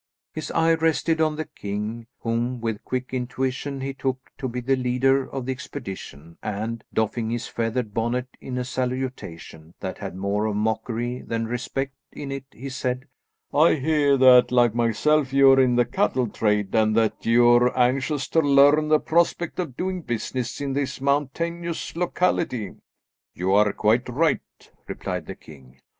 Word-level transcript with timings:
His 0.33 0.49
eye 0.49 0.73
rested 0.73 1.21
on 1.21 1.35
the 1.35 1.45
king, 1.45 2.07
whom, 2.21 2.59
with 2.59 2.83
quick 2.83 3.13
intuition, 3.13 3.81
he 3.81 3.93
took 3.93 4.31
to 4.39 4.47
be 4.47 4.59
the 4.59 4.75
leader 4.75 5.29
of 5.29 5.45
the 5.45 5.51
expedition 5.51 6.39
and, 6.41 6.83
doffing 6.91 7.29
his 7.29 7.45
feathered 7.47 7.93
bonnet 7.93 8.25
in 8.41 8.57
a 8.57 8.63
salutation 8.65 9.75
that 9.79 9.99
had 9.99 10.15
more 10.15 10.47
of 10.47 10.55
mockery 10.55 11.21
than 11.21 11.45
respect 11.45 11.93
in 12.13 12.31
it, 12.31 12.45
he 12.51 12.67
said: 12.67 13.05
"I 13.53 13.75
hear 13.75 14.17
that, 14.17 14.51
like 14.51 14.73
myself, 14.73 15.33
you're 15.33 15.59
in 15.59 15.75
the 15.75 15.85
cattle 15.85 16.27
trade, 16.27 16.73
and 16.73 16.97
that 16.97 17.23
you're 17.23 17.71
anxious 17.77 18.27
to 18.29 18.39
learn 18.39 18.87
the 18.87 18.99
prospect 18.99 19.59
of 19.59 19.77
doing 19.77 20.01
business 20.01 20.59
in 20.59 20.73
this 20.73 20.99
mountainous 20.99 21.95
locality." 21.95 22.73
"You 23.35 23.53
are 23.53 23.71
quite 23.71 24.09
right," 24.09 24.41
replied 24.87 25.27
the 25.27 25.35
king. 25.35 25.77